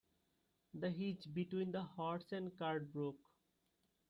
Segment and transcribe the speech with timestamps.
[0.73, 3.19] The hitch between the horse and cart broke.